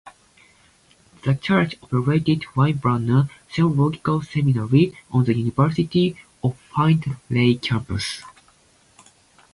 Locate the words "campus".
7.61-8.23